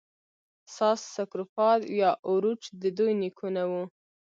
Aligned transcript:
ساس 0.75 0.99
سکروفا 1.15 1.69
یا 1.99 2.09
اوروچ 2.27 2.61
د 2.81 2.83
دوی 2.97 3.11
نیکونه 3.21 3.63
وو. 3.69 3.83